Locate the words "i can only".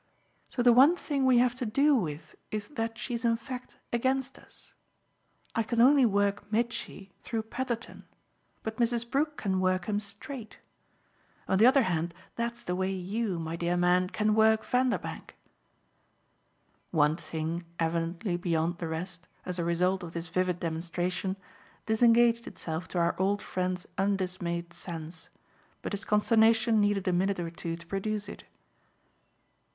5.53-6.07